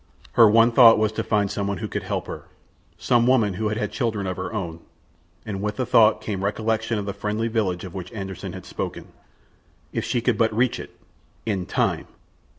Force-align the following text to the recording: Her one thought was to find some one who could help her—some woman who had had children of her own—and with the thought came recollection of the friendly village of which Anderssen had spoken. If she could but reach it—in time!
Her 0.31 0.49
one 0.49 0.71
thought 0.71 0.97
was 0.97 1.11
to 1.11 1.23
find 1.23 1.51
some 1.51 1.67
one 1.67 1.77
who 1.77 1.87
could 1.87 2.01
help 2.01 2.25
her—some 2.25 3.27
woman 3.27 3.53
who 3.53 3.67
had 3.69 3.77
had 3.77 3.91
children 3.91 4.25
of 4.25 4.35
her 4.35 4.51
own—and 4.51 5.61
with 5.61 5.75
the 5.75 5.85
thought 5.85 6.21
came 6.21 6.43
recollection 6.43 6.97
of 6.97 7.05
the 7.05 7.13
friendly 7.13 7.47
village 7.47 7.83
of 7.83 7.93
which 7.93 8.11
Anderssen 8.11 8.53
had 8.53 8.65
spoken. 8.65 9.09
If 9.93 10.03
she 10.03 10.19
could 10.19 10.39
but 10.39 10.51
reach 10.55 10.79
it—in 10.79 11.67
time! 11.67 12.07